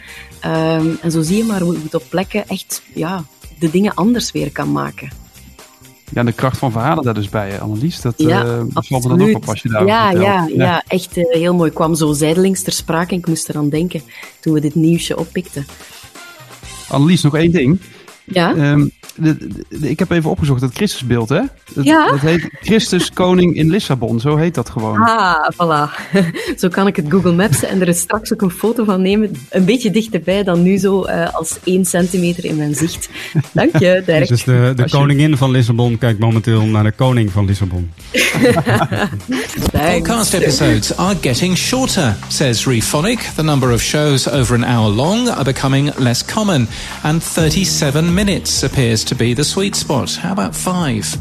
Um, 0.46 0.98
en 1.01 1.12
zo 1.12 1.22
zie 1.22 1.38
je 1.38 1.44
maar 1.44 1.62
hoe 1.62 1.77
het 1.84 1.94
op 1.94 2.03
plekken 2.10 2.48
echt 2.48 2.82
ja, 2.94 3.24
de 3.60 3.70
dingen 3.70 3.94
anders 3.94 4.32
weer 4.32 4.51
kan 4.51 4.72
maken. 4.72 5.25
Ja, 6.14 6.24
de 6.24 6.32
kracht 6.32 6.58
van 6.58 6.72
verhalen 6.72 7.04
daar 7.04 7.14
dus 7.14 7.30
bij, 7.30 7.60
Annelies. 7.60 8.02
Dat 8.02 8.14
ja, 8.18 8.46
uh, 8.46 8.62
valt 8.74 9.04
me 9.04 9.10
dan 9.10 9.30
ook 9.30 9.36
op 9.36 9.50
als 9.50 9.62
je 9.62 9.70
daar 9.70 9.86
ja, 9.86 10.12
ja, 10.12 10.20
ja, 10.22 10.48
ja, 10.48 10.84
echt 10.88 11.18
uh, 11.18 11.24
heel 11.30 11.54
mooi. 11.54 11.72
kwam 11.72 11.96
zo 11.96 12.14
zijdelings 12.14 12.62
ter 12.62 12.74
sprake 12.74 13.12
en 13.12 13.18
ik 13.18 13.28
moest 13.28 13.50
eraan 13.50 13.70
denken 13.70 14.02
toen 14.40 14.54
we 14.54 14.60
dit 14.60 14.76
nieuwsje 14.76 15.18
oppikten. 15.18 15.66
Annelies, 16.88 17.22
nog 17.22 17.36
één 17.36 17.52
ding. 17.52 17.80
Ja? 18.25 18.72
Um, 18.72 18.91
ik 19.82 20.00
heb 20.00 20.12
even 20.12 20.29
opgezocht, 20.29 20.62
het 20.62 20.74
Christusbeeld, 20.74 21.29
hè? 21.29 21.41
Het, 21.74 21.86
ja? 21.86 22.08
Dat 22.08 22.20
heet 22.20 22.50
Christus 22.62 23.12
Koning 23.12 23.55
in 23.55 23.70
Lissabon, 23.70 24.20
zo 24.20 24.36
heet 24.36 24.55
dat 24.55 24.70
gewoon. 24.70 25.01
Ah, 25.01 25.50
voilà. 25.53 26.13
Zo 26.60 26.67
kan 26.70 26.88
ik 26.88 26.96
het 26.96 27.05
Google 27.10 27.34
Maps 27.34 27.63
en 27.63 27.82
er 27.82 27.88
is 27.88 28.00
straks 28.00 28.34
ook 28.34 28.41
een 28.41 28.51
foto 28.51 28.84
van 28.84 29.01
nemen. 29.01 29.32
Een 29.50 29.65
beetje 29.65 29.91
dichterbij 29.91 30.44
dan 30.44 30.63
nu 30.63 30.77
zo 30.77 31.05
uh, 31.08 31.34
als 31.34 31.58
één 31.63 31.86
centimeter 31.86 32.46
in 32.46 32.55
mijn 32.55 32.75
zicht. 32.75 33.10
Dank 33.51 33.77
je, 33.77 34.01
Dirk. 34.05 34.27
Dus 34.27 34.44
de, 34.44 34.74
de 34.75 34.89
koningin 34.89 35.38
van 35.38 35.51
Lissabon 35.51 35.98
kijkt 35.98 36.20
momenteel 36.20 36.65
naar 36.65 36.84
de 36.84 36.91
koning 36.91 37.32
van 37.32 37.46
Lissabon. 37.46 37.91
Podcast 39.72 40.34
episodes 40.34 40.98
are 40.98 41.15
getting 41.22 41.58
shorter, 41.58 42.15
says 42.27 42.65
Rephonic. 42.65 43.20
The 43.36 43.44
number 43.44 43.74
of 43.74 43.82
shows 43.82 44.29
over 44.29 44.55
an 44.55 44.63
hour 44.63 44.89
long 44.89 45.29
are 45.29 45.44
becoming 45.44 45.91
less 45.98 46.25
common. 46.25 46.67
And 47.01 47.24
37 47.24 48.13
minutes 48.15 48.63
appears 48.63 49.03
to 49.03 49.15
be 49.15 49.34
the 49.34 49.43
sweet 49.43 49.75
spot. 49.75 50.17
How 50.22 50.31
about 50.31 50.55
five? 50.55 51.17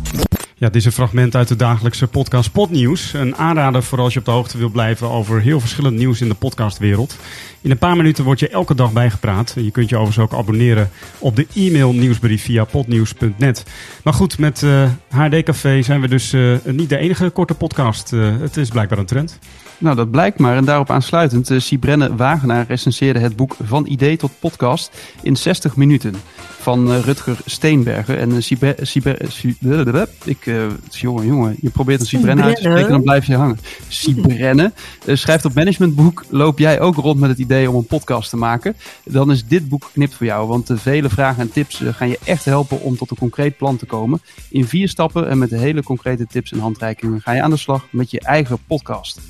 Ja, 0.57 0.67
dit 0.67 0.75
is 0.75 0.85
een 0.85 0.93
fragment 0.93 1.37
uit 1.37 1.49
de 1.49 1.57
dagelijkse 1.57 2.07
podcast 2.07 2.53
Podnieuws. 2.53 3.13
Een 3.13 3.37
aanrader 3.37 3.83
voor 3.83 4.01
als 4.01 4.13
je 4.13 4.19
op 4.19 4.25
de 4.25 4.31
hoogte 4.31 4.59
wilt 4.59 4.73
blijven 4.73 5.11
over 5.11 5.41
heel 5.41 5.61
verschillend 5.61 5.97
nieuws 5.97 6.21
in 6.21 6.29
de 6.29 6.35
podcastwereld. 6.35 7.17
In 7.61 7.71
een 7.71 7.79
paar 7.79 7.97
minuten 7.97 8.25
word 8.25 8.41
je 8.41 8.49
elke 8.49 8.75
dag 8.75 8.93
bijgepraat. 8.93 9.55
Je 9.57 9.71
kunt 9.71 9.89
je 9.89 9.97
overigens 9.97 10.25
ook 10.25 10.39
abonneren 10.39 10.91
op 11.19 11.37
de 11.37 11.47
e-mail 11.55 11.93
nieuwsbrief 11.93 12.43
via 12.43 12.65
podnieuws.net. 12.65 13.65
Maar 14.05 14.15
goed, 14.15 14.39
met 14.39 14.63
uh, 14.63 14.91
HD 15.09 15.43
Café 15.43 15.83
zijn 15.83 16.01
we 16.01 16.09
dus 16.09 16.33
uh, 16.33 16.57
niet 16.65 16.89
de 16.89 16.97
enige 16.97 17.31
korte 17.31 17.55
podcast. 17.55 18.13
Uh, 18.13 18.41
het 18.41 18.57
is 18.57 18.69
blijkbaar 18.69 18.99
een 18.99 19.07
trend. 19.07 19.39
Nou, 19.79 19.97
dat 19.97 20.11
blijkt 20.11 20.39
maar. 20.39 20.57
En 20.57 20.65
daarop 20.65 20.91
aansluitend, 20.91 21.51
uh, 21.51 21.61
Sibrenne 21.61 22.17
Wagenaar 22.17 22.65
recenseerde 22.69 23.19
het 23.19 23.37
boek 23.37 23.57
Van 23.63 23.87
Idee 23.87 24.17
tot 24.17 24.31
Podcast 24.41 24.91
in 25.23 25.37
60 25.37 25.77
minuten. 25.77 26.15
Van 26.65 26.93
eh, 26.93 27.01
Rutger 27.01 27.37
Steenbergen. 27.45 28.19
En 28.19 28.31
uh, 28.31 30.05
ik, 30.25 30.47
uh, 30.47 30.67
jongen, 30.91 31.27
jongen, 31.27 31.57
je 31.61 31.71
probeert 31.71 32.01
een 32.01 32.07
Cibrenne 32.07 32.43
uit 32.43 32.57
te 32.57 32.63
spreken, 32.63 32.91
dan 32.91 33.03
blijf 33.03 33.27
je 33.27 33.37
hangen. 33.37 33.59
Cibrenne 33.89 34.73
schrijft 35.07 35.45
op 35.45 35.55
managementboek, 35.55 36.25
loop 36.29 36.59
jij 36.59 36.81
ook 36.81 36.97
rond 36.97 37.21
met 37.21 37.31
het 37.31 37.39
idee 37.39 37.71
om 37.71 37.77
een 37.77 37.87
podcast 37.87 38.31
te 38.31 38.37
maken? 38.37 38.77
Dan 39.05 39.31
is 39.31 39.47
dit 39.47 39.69
boek 39.69 39.85
geknipt 39.85 40.15
voor 40.15 40.27
jou, 40.27 40.49
want 40.49 40.67
de 40.67 40.77
vele 40.77 41.09
vragen 41.09 41.43
en 41.43 41.53
tips 41.53 41.83
gaan 41.85 42.09
je 42.09 42.19
echt 42.25 42.45
helpen 42.45 42.81
om 42.81 42.97
tot 42.97 43.11
een 43.11 43.17
concreet 43.17 43.57
plan 43.57 43.77
te 43.77 43.87
komen. 43.87 44.21
In 44.51 44.67
vier 44.67 44.89
stappen 44.89 45.29
en 45.29 45.39
met 45.39 45.51
hele 45.51 45.83
concrete 45.83 46.27
tips 46.27 46.53
en 46.53 46.59
handreikingen 46.59 47.21
ga 47.21 47.33
je 47.33 47.43
aan 47.43 47.51
de 47.51 47.57
slag 47.57 47.87
met 47.91 48.11
je 48.11 48.21
eigen 48.21 48.59
podcast. 48.67 49.21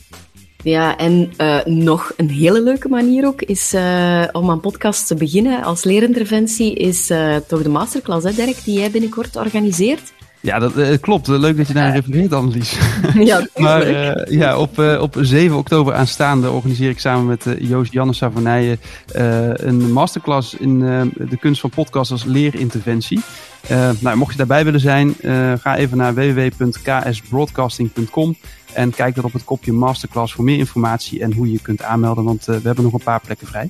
Ja, 0.64 0.96
en 0.96 1.32
uh, 1.38 1.64
nog 1.64 2.12
een 2.16 2.30
hele 2.30 2.62
leuke 2.62 2.88
manier 2.88 3.26
ook 3.26 3.42
is 3.42 3.74
uh, 3.74 4.24
om 4.32 4.50
aan 4.50 4.60
podcast 4.60 5.06
te 5.06 5.14
beginnen 5.14 5.62
als 5.62 5.84
leerinterventie, 5.84 6.74
is 6.74 7.10
uh, 7.10 7.36
toch 7.36 7.62
de 7.62 7.68
masterclass, 7.68 8.24
hè, 8.24 8.32
Dirk, 8.32 8.64
die 8.64 8.78
jij 8.78 8.90
binnenkort 8.90 9.36
organiseert. 9.36 10.13
Ja, 10.44 10.58
dat 10.58 11.00
klopt. 11.00 11.26
Leuk 11.26 11.56
dat 11.56 11.66
je 11.66 11.72
daar 11.72 11.92
refereert, 11.92 12.32
Annelies. 12.32 12.78
ja, 13.14 13.46
maar 13.56 13.86
ja, 14.32 14.58
op, 14.58 14.78
op 14.78 15.16
7 15.20 15.56
oktober 15.56 15.94
aanstaande 15.94 16.50
organiseer 16.50 16.90
ik 16.90 16.98
samen 16.98 17.26
met 17.26 17.46
Joost 17.58 17.92
Janne 17.92 18.12
Savonijen 18.12 18.80
een 19.54 19.92
masterclass 19.92 20.54
in 20.54 20.78
de 21.14 21.36
kunst 21.40 21.60
van 21.60 21.70
podcast 21.70 22.10
als 22.10 22.24
leerinterventie. 22.24 23.20
nou, 24.00 24.16
mocht 24.16 24.30
je 24.30 24.36
daarbij 24.36 24.64
willen 24.64 24.80
zijn, 24.80 25.14
ga 25.60 25.76
even 25.76 25.96
naar 25.96 26.14
www.ksbroadcasting.com 26.14 28.36
en 28.72 28.90
kijk 28.90 29.14
dan 29.14 29.24
op 29.24 29.32
het 29.32 29.44
kopje 29.44 29.72
Masterclass 29.72 30.34
voor 30.34 30.44
meer 30.44 30.58
informatie 30.58 31.20
en 31.20 31.32
hoe 31.32 31.52
je 31.52 31.60
kunt 31.62 31.82
aanmelden, 31.82 32.24
want 32.24 32.44
we 32.44 32.60
hebben 32.62 32.84
nog 32.84 32.92
een 32.92 33.02
paar 33.02 33.20
plekken 33.20 33.46
vrij. 33.46 33.68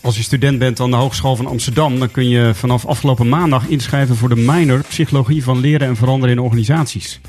Als 0.00 0.16
je 0.16 0.22
student 0.22 0.58
bent 0.58 0.80
aan 0.80 0.90
de 0.90 0.96
Hogeschool 0.96 1.36
van 1.36 1.46
Amsterdam, 1.46 1.98
dan 1.98 2.10
kun 2.10 2.28
je 2.28 2.50
vanaf 2.54 2.86
afgelopen 2.86 3.28
maandag 3.28 3.68
inschrijven 3.68 4.16
voor 4.16 4.28
de 4.28 4.36
minor 4.36 4.82
Psychologie 4.88 5.42
van 5.42 5.60
Leren 5.60 5.88
en 5.88 5.96
Veranderen 5.96 6.36
in 6.36 6.42
Organisaties. 6.42 7.20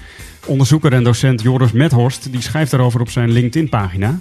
Onderzoeker 0.46 0.94
en 0.94 1.04
docent 1.04 1.42
Joris 1.42 1.72
Methorst 1.72 2.32
die 2.32 2.42
schrijft 2.42 2.72
daarover 2.72 3.02
op 3.02 3.10
zijn 3.10 3.32
LinkedIn-pagina. 3.32 4.20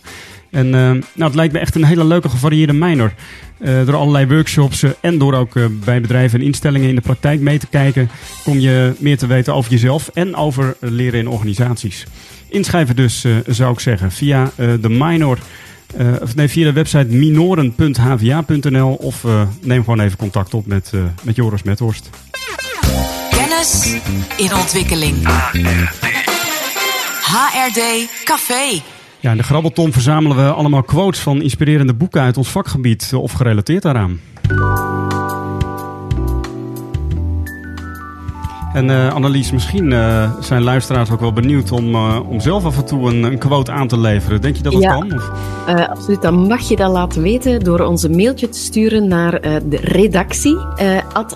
En 0.51 0.67
uh, 0.67 0.73
nou, 0.73 1.03
het 1.15 1.35
lijkt 1.35 1.53
me 1.53 1.59
echt 1.59 1.75
een 1.75 1.85
hele 1.85 2.05
leuke 2.05 2.29
gevarieerde 2.29 2.73
minor. 2.73 3.13
Uh, 3.59 3.87
door 3.87 3.97
allerlei 3.97 4.27
workshops 4.27 4.83
uh, 4.83 4.91
en 5.01 5.19
door 5.19 5.35
ook 5.35 5.53
bij 5.85 6.01
bedrijven 6.01 6.41
en 6.41 6.47
instellingen 6.47 6.89
in 6.89 6.95
de 6.95 7.01
praktijk 7.01 7.41
mee 7.41 7.59
te 7.59 7.67
kijken, 7.67 8.11
kom 8.45 8.59
je 8.59 8.93
meer 8.99 9.19
te 9.19 9.27
weten 9.27 9.55
over 9.55 9.71
jezelf 9.71 10.11
en 10.15 10.37
over 10.37 10.77
leren 10.81 11.21
in 11.21 11.29
organisaties. 11.29 12.07
Inschrijven 12.49 12.97
dus, 12.97 13.25
zou 13.47 13.73
ik 13.73 13.81
zeggen, 13.81 14.13
via 14.13 14.51
de 14.57 14.89
minor. 14.89 15.39
Uh, 15.99 16.13
of 16.23 16.35
nee, 16.35 16.49
via 16.49 16.65
de 16.65 16.73
website 16.73 17.07
minoren.hva.nl 17.07 18.95
of 18.95 19.25
neem 19.61 19.85
gewoon 19.85 20.01
even 20.01 20.19
contact 20.19 20.55
op 20.55 20.67
met, 20.67 20.93
met 21.23 21.37
Joris 21.37 21.63
Methorst. 21.63 22.11
Kennis 23.31 23.97
in 24.37 24.55
ontwikkeling. 24.55 25.17
HRD 27.23 28.09
Café. 28.25 28.83
Ja, 29.21 29.31
in 29.31 29.37
de 29.37 29.43
Grabbelton 29.43 29.93
verzamelen 29.93 30.37
we 30.37 30.53
allemaal 30.53 30.83
quotes 30.83 31.21
van 31.21 31.43
inspirerende 31.43 31.95
boeken 31.95 32.21
uit 32.21 32.37
ons 32.37 32.49
vakgebied 32.49 33.11
of 33.15 33.33
gerelateerd 33.33 33.83
daaraan. 33.83 34.21
En 38.73 38.89
uh, 38.89 39.15
Annelies, 39.15 39.53
misschien 39.53 39.91
uh, 39.91 40.31
zijn 40.41 40.63
luisteraars 40.63 41.11
ook 41.11 41.21
wel 41.21 41.33
benieuwd 41.33 41.73
om, 41.73 41.95
uh, 41.95 42.19
om 42.29 42.41
zelf 42.41 42.65
af 42.65 42.77
en 42.77 42.85
toe 42.85 43.11
een, 43.11 43.23
een, 43.23 43.39
quote 43.39 43.73
aan 43.73 43.89
te 43.89 43.99
leveren. 43.99 44.41
Denk 44.41 44.57
je 44.57 44.63
dat 44.63 44.73
dat 44.73 44.83
ja, 44.83 44.93
kan? 44.93 45.15
Of? 45.15 45.31
absoluut, 45.89 46.23
dan 46.23 46.47
mag 46.47 46.61
je 46.61 46.77
dat 46.77 46.91
laten 46.91 47.23
weten 47.23 47.61
door 47.61 47.81
ons 47.81 48.03
een 48.03 48.17
mailtje 48.17 48.49
te 48.49 48.59
sturen 48.59 49.09
naar 49.09 49.41
de 49.41 49.79
redactie 49.83 50.57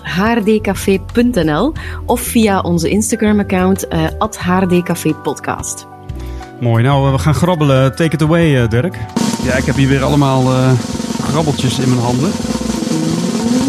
hdcafé.nl 0.03 1.73
of 2.05 2.21
via 2.21 2.59
onze 2.59 2.89
Instagram-account 2.89 3.87
hdcafépodcast. 4.17 5.87
Mooi, 6.59 6.83
nou 6.83 7.11
we 7.11 7.17
gaan 7.17 7.35
grabbelen. 7.35 7.95
Take 7.95 8.13
it 8.13 8.21
away, 8.21 8.67
Dirk. 8.67 8.97
Ja, 9.43 9.53
ik 9.53 9.65
heb 9.65 9.75
hier 9.75 9.87
weer 9.87 10.03
allemaal 10.03 10.43
grabbeltjes 11.21 11.79
in 11.79 11.89
mijn 11.89 12.01
handen. 12.01 12.31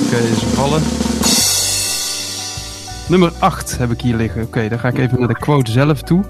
Oké, 0.04 0.16
okay, 0.16 0.35
ze 0.35 0.46
vallen. 0.46 0.82
Nummer 3.08 3.32
8 3.38 3.78
heb 3.78 3.90
ik 3.90 4.00
hier 4.00 4.16
liggen. 4.16 4.42
Oké, 4.42 4.68
dan 4.68 4.78
ga 4.78 4.88
ik 4.88 4.98
even 4.98 5.18
naar 5.18 5.28
de 5.28 5.38
quote 5.38 5.70
zelf 5.70 6.02
toe. 6.02 6.25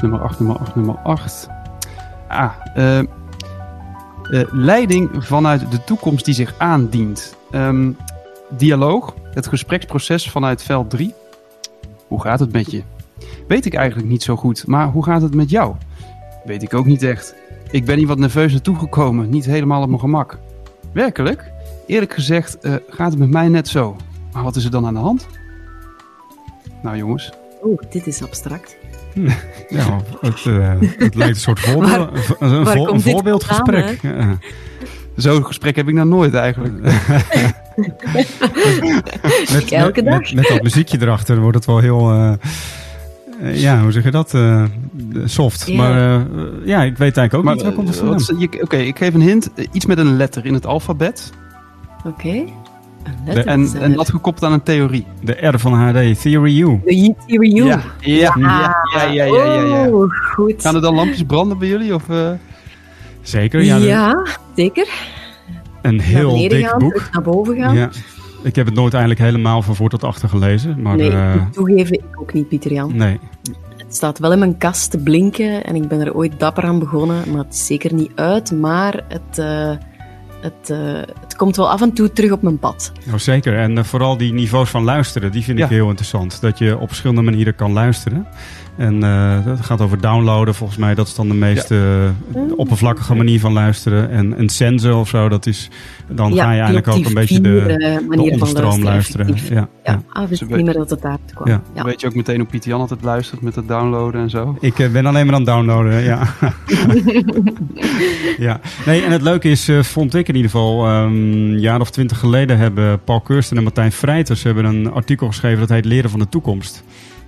Nummer 0.00 0.20
8, 0.20 0.38
nummer 0.38 0.58
8, 0.58 0.74
nummer 0.74 0.94
8. 0.94 1.48
Ah, 2.28 2.52
uh, 2.76 2.98
uh, 2.98 3.04
leiding 4.52 5.10
vanuit 5.24 5.70
de 5.70 5.84
toekomst 5.84 6.24
die 6.24 6.34
zich 6.34 6.54
aandient. 6.58 7.36
Um, 7.50 7.96
dialoog, 8.56 9.14
het 9.34 9.46
gespreksproces 9.46 10.30
vanuit 10.30 10.62
veld 10.62 10.90
3. 10.90 11.14
Hoe 12.08 12.20
gaat 12.20 12.40
het 12.40 12.52
met 12.52 12.70
je? 12.70 12.82
Weet 13.48 13.66
ik 13.66 13.74
eigenlijk 13.74 14.08
niet 14.08 14.22
zo 14.22 14.36
goed, 14.36 14.66
maar 14.66 14.88
hoe 14.88 15.04
gaat 15.04 15.22
het 15.22 15.34
met 15.34 15.50
jou? 15.50 15.74
Weet 16.44 16.62
ik 16.62 16.74
ook 16.74 16.86
niet 16.86 17.02
echt. 17.02 17.34
Ik 17.70 17.84
ben 17.84 17.98
hier 17.98 18.06
wat 18.06 18.18
nerveus 18.18 18.52
naartoe 18.52 18.76
gekomen, 18.76 19.30
niet 19.30 19.44
helemaal 19.44 19.82
op 19.82 19.88
mijn 19.88 20.00
gemak. 20.00 20.38
Werkelijk? 20.92 21.52
Eerlijk 21.86 22.14
gezegd 22.14 22.58
uh, 22.62 22.74
gaat 22.88 23.10
het 23.10 23.18
met 23.18 23.30
mij 23.30 23.48
net 23.48 23.68
zo. 23.68 23.96
Maar 24.32 24.42
wat 24.42 24.56
is 24.56 24.64
er 24.64 24.70
dan 24.70 24.86
aan 24.86 24.94
de 24.94 25.00
hand? 25.00 25.26
Nou 26.82 26.96
jongens. 26.96 27.32
Oeh, 27.64 27.80
dit 27.90 28.06
is 28.06 28.22
abstract. 28.22 28.76
Ja, 29.68 30.00
het, 30.20 30.44
uh, 30.44 30.72
het 30.80 31.14
lijkt 31.14 31.34
een 31.34 31.40
soort 31.40 31.60
voorbeeld, 31.68 31.96
waar, 31.98 32.10
een, 32.38 32.64
waar 32.64 32.76
vo 32.76 32.86
een 32.86 33.00
voorbeeldgesprek. 33.00 33.98
Ja. 34.02 34.38
Zo'n 35.16 35.44
gesprek 35.44 35.76
heb 35.76 35.88
ik 35.88 35.94
nou 35.94 36.08
nooit 36.08 36.34
eigenlijk. 36.34 36.80
met, 38.12 38.28
Elke 39.70 40.02
dag. 40.02 40.18
Met, 40.18 40.34
met, 40.34 40.48
dat 40.48 40.62
muziekje 40.62 40.98
erachter 41.00 41.40
wordt 41.40 41.56
het 41.56 41.66
wel 41.66 41.78
heel... 41.78 42.12
Uh, 42.14 42.32
ja, 43.52 43.82
hoe 43.82 43.92
zeg 43.92 44.04
je 44.04 44.10
dat? 44.10 44.34
Uh, 44.34 44.64
soft. 45.24 45.66
Yeah. 45.66 45.78
Maar 45.78 46.24
ja, 46.64 46.82
ik 46.82 46.98
weet 46.98 47.16
eigenlijk 47.16 47.34
ook 47.34 47.44
maar, 47.44 47.54
niet. 47.54 47.62
Waar 47.62 47.72
komt 47.72 47.88
het 47.88 47.96
vandaan? 47.96 48.42
Oké, 48.42 48.62
okay, 48.62 48.86
ik 48.86 48.98
geef 48.98 49.14
een 49.14 49.20
hint. 49.20 49.50
iets 49.72 49.86
met 49.86 49.98
een 49.98 50.16
letter 50.16 50.46
in 50.46 50.54
het 50.54 50.66
alfabet. 50.66 51.32
Oké. 52.04 52.08
Okay. 52.08 52.52
De, 53.24 53.42
en, 53.42 53.68
en 53.80 53.92
dat 53.92 54.10
gekoppeld 54.10 54.44
aan 54.44 54.52
een 54.52 54.62
theorie. 54.62 55.06
De 55.20 55.46
R 55.48 55.58
van 55.58 55.72
HD, 55.72 56.20
Theory 56.20 56.60
U. 56.60 56.80
De 56.84 57.14
Theory 57.26 57.58
U. 57.58 57.64
Ja, 57.64 57.82
ja, 58.00 58.34
ja, 58.38 58.76
ja, 58.94 59.12
ja, 59.12 59.24
ja, 59.24 59.24
ja, 59.24 59.62
ja. 59.62 59.88
Oh, 59.88 60.10
goed. 60.10 60.62
Gaan 60.62 60.74
er 60.74 60.80
dan 60.80 60.94
lampjes 60.94 61.22
branden 61.22 61.58
bij 61.58 61.68
jullie? 61.68 61.94
Of, 61.94 62.08
uh... 62.08 62.30
Zeker, 63.22 63.62
ja. 63.62 63.76
Ja, 63.76 64.26
zeker. 64.56 64.88
Een 65.82 66.00
heel 66.00 66.38
naar 66.38 66.48
dik 66.48 66.66
gaan, 66.66 66.78
boek. 66.78 67.08
Naar 67.12 67.22
boven 67.22 67.56
gaan. 67.56 67.74
Ja. 67.74 67.90
Ik 68.42 68.56
heb 68.56 68.66
het 68.66 68.74
nooit 68.74 68.92
eigenlijk 68.92 69.22
helemaal 69.24 69.62
van 69.62 69.76
voor 69.76 69.88
tot 69.88 70.04
achter 70.04 70.28
gelezen. 70.28 70.82
Maar, 70.82 70.96
nee, 70.96 71.10
uh... 71.10 71.34
ik 71.34 71.52
toegeven, 71.52 71.94
ik 71.94 72.20
ook 72.20 72.32
niet, 72.32 72.48
Pieter 72.48 72.72
Jan. 72.72 72.96
Nee. 72.96 73.18
Het 73.76 73.96
staat 73.96 74.18
wel 74.18 74.32
in 74.32 74.38
mijn 74.38 74.58
kast 74.58 74.90
te 74.90 74.98
blinken 74.98 75.64
en 75.64 75.76
ik 75.76 75.88
ben 75.88 76.00
er 76.00 76.14
ooit 76.14 76.40
dapper 76.40 76.64
aan 76.64 76.78
begonnen, 76.78 77.22
maar 77.30 77.44
het 77.44 77.54
is 77.54 77.66
zeker 77.66 77.94
niet 77.94 78.10
uit. 78.14 78.52
Maar 78.52 79.04
het... 79.08 79.38
Uh, 79.38 79.70
het, 80.42 80.70
uh, 80.70 81.00
het 81.20 81.36
komt 81.36 81.56
wel 81.56 81.70
af 81.70 81.80
en 81.82 81.92
toe 81.92 82.12
terug 82.12 82.30
op 82.32 82.42
mijn 82.42 82.58
pad. 82.58 82.92
Oh, 83.08 83.18
zeker. 83.18 83.58
En 83.58 83.76
uh, 83.76 83.84
vooral 83.84 84.16
die 84.16 84.32
niveaus 84.32 84.70
van 84.70 84.84
luisteren, 84.84 85.32
die 85.32 85.44
vind 85.44 85.58
Ja. 85.58 85.64
ik 85.64 85.70
heel 85.70 85.88
interessant. 85.88 86.40
Dat 86.40 86.58
je 86.58 86.78
op 86.78 86.88
verschillende 86.88 87.22
manieren 87.22 87.54
kan 87.54 87.72
luisteren. 87.72 88.26
En 88.76 89.04
uh, 89.04 89.44
dat 89.44 89.60
gaat 89.60 89.80
over 89.80 90.00
downloaden, 90.00 90.54
volgens 90.54 90.78
mij. 90.78 90.94
Dat 90.94 91.06
is 91.06 91.14
dan 91.14 91.28
de 91.28 91.34
meest 91.34 91.70
uh, 91.70 91.80
oppervlakkige 92.56 93.14
manier 93.14 93.40
van 93.40 93.52
luisteren. 93.52 94.10
En 94.10 94.38
een 94.38 94.48
sensor 94.48 94.96
of 94.96 95.08
zo, 95.08 95.28
dat 95.28 95.46
is... 95.46 95.70
Dan 96.08 96.34
ja, 96.34 96.44
ga 96.44 96.50
je 96.50 96.56
eigenlijk 96.56 96.88
ook 96.88 97.04
een 97.04 97.14
beetje 97.14 97.40
de, 97.40 97.64
de, 97.66 98.04
manier 98.08 98.26
de 98.26 98.32
onderstroom 98.32 98.70
van 98.70 98.82
luisteren. 98.82 99.28
luisteren. 99.28 99.56
Ja, 99.56 99.68
ja. 99.84 99.92
ja. 99.92 100.20
Ah, 100.20 100.30
niet 100.30 100.64
meer 100.64 100.72
dat 100.72 100.90
het 100.90 101.02
daar 101.02 101.18
kwam. 101.34 101.48
Ja. 101.48 101.62
Ja. 101.74 101.84
Weet 101.84 102.00
je 102.00 102.06
ook 102.06 102.14
meteen 102.14 102.38
hoe 102.38 102.46
Pieter 102.46 102.70
Jan 102.70 102.80
altijd 102.80 103.02
luistert 103.02 103.40
met 103.40 103.54
het 103.54 103.68
downloaden 103.68 104.20
en 104.20 104.30
zo? 104.30 104.56
Ik 104.60 104.78
uh, 104.78 104.90
ben 104.90 105.06
alleen 105.06 105.26
maar 105.26 105.34
aan 105.34 105.40
het 105.40 105.50
downloaden, 105.50 106.02
ja. 106.02 106.26
ja. 108.46 108.60
Nee, 108.86 109.02
en 109.02 109.12
het 109.12 109.22
leuke 109.22 109.50
is, 109.50 109.68
uh, 109.68 109.82
vond 109.82 110.14
ik 110.14 110.28
in 110.28 110.34
ieder 110.34 110.50
geval, 110.50 110.88
um, 110.88 111.32
een 111.32 111.60
jaar 111.60 111.80
of 111.80 111.90
twintig 111.90 112.18
geleden 112.18 112.58
hebben 112.58 113.00
Paul 113.04 113.20
Kirsten 113.20 113.56
en 113.56 113.62
Martijn 113.62 113.92
Vrijters 113.92 114.42
hebben 114.42 114.64
een 114.64 114.92
artikel 114.92 115.26
geschreven 115.26 115.60
dat 115.60 115.68
heet 115.68 115.84
Leren 115.84 116.10
van 116.10 116.20
de 116.20 116.28
Toekomst. 116.28 116.82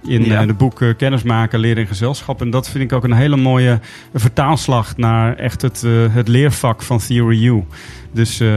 In 0.06 0.24
Ja. 0.24 0.40
uh, 0.40 0.46
de 0.46 0.54
boek 0.54 0.80
uh, 0.80 0.94
Kennismaken, 0.96 1.58
Leren 1.58 1.82
in 1.82 1.88
Gezelschap. 1.88 2.40
En 2.40 2.50
dat 2.50 2.68
vind 2.68 2.84
ik 2.84 2.92
ook 2.92 3.04
een 3.04 3.12
hele 3.12 3.36
mooie 3.36 3.80
vertaalslag 4.14 4.96
naar 4.96 5.36
echt 5.36 5.62
het, 5.62 5.82
uh, 5.86 6.14
het 6.14 6.28
leervak 6.28 6.82
van 6.82 6.98
Theory 6.98 7.46
U. 7.46 7.64
Dus 8.12 8.40
uh, 8.40 8.48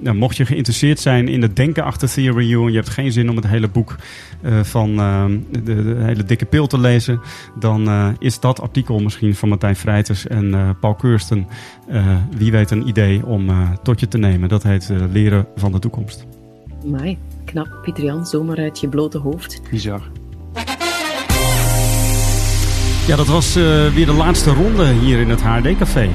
nou, 0.00 0.16
mocht 0.16 0.36
je 0.36 0.46
geïnteresseerd 0.46 1.00
zijn 1.00 1.28
in 1.28 1.42
het 1.42 1.56
denken 1.56 1.84
achter 1.84 2.08
Theory 2.08 2.52
U 2.52 2.62
en 2.62 2.70
je 2.70 2.76
hebt 2.76 2.88
geen 2.88 3.12
zin 3.12 3.30
om 3.30 3.36
het 3.36 3.46
hele 3.46 3.68
boek 3.68 3.96
uh, 4.42 4.62
van 4.62 4.90
uh, 4.90 5.24
de, 5.50 5.62
de, 5.62 5.96
hele 5.98 6.24
dikke 6.24 6.44
pil 6.44 6.66
te 6.66 6.78
lezen, 6.78 7.20
dan 7.58 7.88
uh, 7.88 8.08
is 8.18 8.40
dat 8.40 8.60
artikel 8.60 8.98
misschien 8.98 9.34
van 9.34 9.48
Martijn 9.48 9.76
Vrijters 9.76 10.26
en 10.26 10.44
uh, 10.44 10.70
Paul 10.80 10.94
Kirsten, 10.94 11.46
uh, 11.90 12.16
wie 12.36 12.50
weet 12.50 12.70
een 12.70 12.88
idee 12.88 13.26
om 13.26 13.48
uh, 13.48 13.70
tot 13.82 14.00
je 14.00 14.08
te 14.08 14.18
nemen. 14.18 14.48
Dat 14.48 14.62
heet 14.62 14.88
uh, 14.92 14.98
Leren 15.12 15.46
van 15.56 15.72
de 15.72 15.78
Toekomst. 15.78 16.26
Amai, 16.84 17.18
knap, 17.44 17.78
Pieter 17.82 18.04
Jan, 18.04 18.26
zomaar 18.26 18.58
uit 18.58 18.80
je 18.80 18.88
blote 18.88 19.18
hoofd. 19.18 19.62
Bizar. 19.70 20.02
Ja, 23.08 23.16
dat 23.16 23.26
was 23.26 23.56
uh, 23.56 23.88
weer 23.88 24.06
de 24.06 24.12
laatste 24.12 24.52
ronde 24.52 24.86
hier 24.86 25.20
in 25.20 25.30
het 25.30 25.42
HRD-café. 25.42 26.08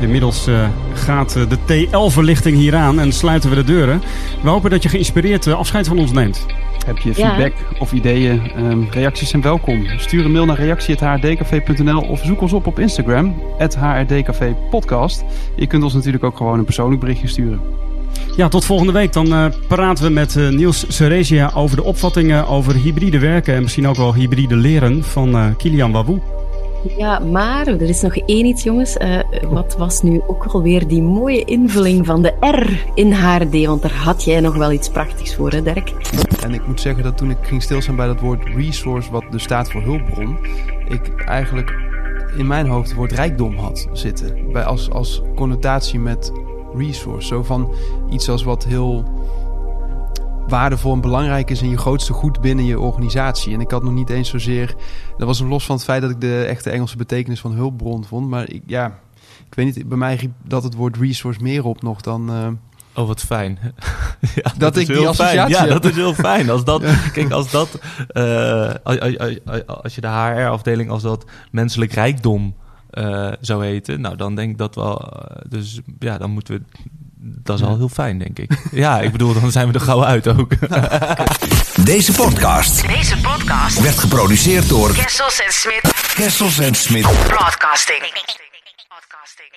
Inmiddels 0.00 0.48
uh, 0.48 0.68
gaat 0.94 1.36
uh, 1.36 1.48
de 1.48 1.56
T11-verlichting 1.58 2.56
hier 2.56 2.76
aan 2.76 3.00
en 3.00 3.12
sluiten 3.12 3.50
we 3.50 3.56
de 3.56 3.64
deuren. 3.64 4.02
We 4.42 4.48
hopen 4.48 4.70
dat 4.70 4.82
je 4.82 4.88
geïnspireerd 4.88 5.46
uh, 5.46 5.54
afscheid 5.54 5.88
van 5.88 5.98
ons 5.98 6.12
neemt. 6.12 6.46
Heb 6.86 6.98
je 6.98 7.14
feedback 7.14 7.52
ja. 7.52 7.78
of 7.78 7.92
ideeën? 7.92 8.52
Um, 8.58 8.88
reacties 8.90 9.28
zijn 9.28 9.42
welkom. 9.42 9.86
Stuur 9.96 10.24
een 10.24 10.32
mail 10.32 10.44
naar 10.44 10.56
reactie.hrdcafé.nl 10.56 12.00
of 12.00 12.20
zoek 12.24 12.40
ons 12.40 12.52
op 12.52 12.66
op 12.66 12.78
Instagram, 12.78 13.42
@hrdcafépodcast. 13.58 15.24
Je 15.56 15.66
kunt 15.66 15.82
ons 15.82 15.94
natuurlijk 15.94 16.24
ook 16.24 16.36
gewoon 16.36 16.58
een 16.58 16.64
persoonlijk 16.64 17.00
berichtje 17.00 17.28
sturen. 17.28 17.60
Ja, 18.36 18.48
tot 18.48 18.64
volgende 18.64 18.92
week. 18.92 19.12
Dan 19.12 19.26
uh, 19.26 19.46
praten 19.68 20.04
we 20.04 20.10
met 20.10 20.34
uh, 20.34 20.48
Niels 20.48 20.84
Ceresia 20.88 21.50
over 21.54 21.76
de 21.76 21.82
opvattingen 21.82 22.46
over 22.46 22.74
hybride 22.74 23.18
werken 23.18 23.54
en 23.54 23.62
misschien 23.62 23.88
ook 23.88 23.96
wel 23.96 24.14
hybride 24.14 24.56
leren 24.56 25.04
van 25.04 25.28
uh, 25.28 25.46
Kilian 25.56 25.92
Wawoe. 25.92 26.20
Ja, 26.98 27.18
maar 27.18 27.66
er 27.66 27.82
is 27.82 28.00
nog 28.00 28.16
één 28.16 28.44
iets, 28.44 28.62
jongens. 28.62 28.96
Uh, 28.96 29.18
wat 29.50 29.76
was 29.78 30.02
nu 30.02 30.20
ook 30.26 30.44
alweer 30.44 30.88
die 30.88 31.02
mooie 31.02 31.44
invulling 31.44 32.06
van 32.06 32.22
de 32.22 32.34
R 32.40 32.84
in 32.94 33.12
HRD? 33.12 33.64
Want 33.64 33.82
daar 33.82 33.94
had 33.94 34.24
jij 34.24 34.40
nog 34.40 34.56
wel 34.56 34.72
iets 34.72 34.88
prachtigs 34.88 35.34
voor, 35.34 35.50
hè, 35.50 35.62
Dirk? 35.62 35.92
En 36.42 36.54
ik 36.54 36.66
moet 36.66 36.80
zeggen 36.80 37.02
dat 37.02 37.16
toen 37.16 37.30
ik 37.30 37.36
ging 37.40 37.62
stilstaan 37.62 37.96
bij 37.96 38.06
dat 38.06 38.20
woord 38.20 38.44
resource, 38.44 39.10
wat 39.10 39.24
dus 39.30 39.42
staat 39.42 39.70
voor 39.70 39.82
hulpbron, 39.82 40.38
ik 40.88 41.24
eigenlijk 41.24 41.74
in 42.36 42.46
mijn 42.46 42.66
hoofd 42.66 42.88
het 42.88 42.96
woord 42.96 43.12
rijkdom 43.12 43.56
had 43.56 43.88
zitten. 43.92 44.52
Bij 44.52 44.64
als, 44.64 44.90
als 44.90 45.22
connotatie 45.34 45.98
met 45.98 46.32
resource. 46.76 47.26
Zo 47.26 47.42
van 47.42 47.74
iets 48.10 48.28
als 48.28 48.42
wat 48.42 48.64
heel 48.64 49.04
waardevol 50.48 50.92
en 50.92 51.00
belangrijk 51.00 51.50
is 51.50 51.60
en 51.60 51.70
je 51.70 51.78
grootste 51.78 52.12
goed 52.12 52.40
binnen 52.40 52.64
je 52.64 52.80
organisatie. 52.80 53.54
En 53.54 53.60
ik 53.60 53.70
had 53.70 53.82
nog 53.82 53.92
niet 53.92 54.10
eens 54.10 54.28
zozeer. 54.28 54.74
Dat 55.16 55.26
was 55.26 55.40
los 55.40 55.66
van 55.66 55.74
het 55.74 55.84
feit 55.84 56.02
dat 56.02 56.10
ik 56.10 56.20
de 56.20 56.44
echte 56.44 56.70
Engelse 56.70 56.96
betekenis 56.96 57.40
van 57.40 57.52
hulpbron 57.52 58.04
vond. 58.04 58.28
Maar 58.28 58.50
ik, 58.50 58.62
ja, 58.66 58.98
ik 59.48 59.54
weet 59.54 59.74
niet, 59.74 59.88
bij 59.88 59.98
mij 59.98 60.14
riep 60.14 60.32
dat 60.44 60.62
het 60.62 60.74
woord 60.74 60.96
resource 60.96 61.42
meer 61.42 61.64
op 61.64 61.82
nog 61.82 62.00
dan. 62.00 62.30
Uh, 62.30 62.48
Oh, 62.96 63.06
wat 63.06 63.20
fijn. 63.20 63.58
ja, 64.34 64.42
dat, 64.42 64.58
dat 64.58 64.76
ik 64.76 64.86
die 64.86 65.08
associatie 65.08 65.56
Ja, 65.56 65.66
dat 65.66 65.84
is 65.84 65.94
heel 65.94 66.14
fijn. 66.14 66.50
Als 66.50 66.64
dat, 66.64 66.82
kijk, 67.12 67.30
als 67.30 67.50
dat, 67.50 67.78
uh, 68.12 68.74
als, 68.82 68.98
als 69.66 69.94
je 69.94 70.00
de 70.00 70.06
HR-afdeling 70.06 70.90
als 70.90 71.02
dat 71.02 71.24
menselijk 71.50 71.92
rijkdom 71.92 72.54
uh, 72.92 73.32
zou 73.40 73.64
heten, 73.64 74.00
nou 74.00 74.16
dan 74.16 74.34
denk 74.34 74.50
ik 74.50 74.58
dat 74.58 74.74
wel. 74.74 75.12
dus 75.48 75.80
ja, 75.98 76.18
dan 76.18 76.30
moeten 76.30 76.54
we 76.54 76.62
dat 77.26 77.58
is 77.58 77.64
al 77.64 77.76
heel 77.76 77.88
fijn, 77.88 78.18
denk 78.18 78.38
ik. 78.38 78.50
Ja, 78.70 79.00
ik 79.00 79.12
bedoel, 79.12 79.40
dan 79.40 79.52
zijn 79.52 79.68
we 79.68 79.74
er 79.74 79.80
gauw 79.80 80.04
uit 80.04 80.28
ook. 80.28 80.52
Deze 81.84 82.12
podcast, 82.12 82.86
Deze 82.86 83.16
podcast 83.20 83.80
werd 83.80 83.98
geproduceerd 83.98 84.68
door 84.68 84.94
Kessels 84.94 85.40
en 85.40 85.52
Smit. 85.52 86.12
Kessels 86.14 86.58
en 86.58 86.74
Smit. 86.74 87.02
Broadcasting. 87.02 87.98
Broadcasting. 88.88 89.56